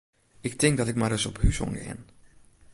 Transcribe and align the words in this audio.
Ik 0.41 0.57
tink 0.57 0.77
dat 0.77 0.87
ik 0.91 0.95
mar 0.99 1.09
ris 1.11 1.25
op 1.29 1.37
hús 1.41 1.59
oan 1.63 1.75
gean. 1.81 2.01